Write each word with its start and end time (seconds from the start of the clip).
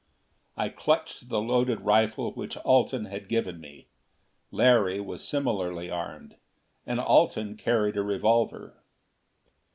I 0.57 0.69
clutched 0.69 1.29
the 1.29 1.39
loaded 1.39 1.81
rifle 1.81 2.31
which 2.31 2.57
Alten 2.65 3.05
had 3.05 3.29
given 3.29 3.59
me. 3.61 3.85
Larry 4.49 4.99
was 4.99 5.23
similarly 5.23 5.91
armed; 5.91 6.37
and 6.87 6.99
Alten 6.99 7.55
carried 7.55 7.95
a 7.97 8.01
revolver. 8.01 8.81